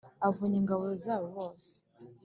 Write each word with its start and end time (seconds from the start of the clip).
avunya 0.27 0.57
ingabo 0.61 0.85
zabo 1.03 1.27
bose 1.37 1.71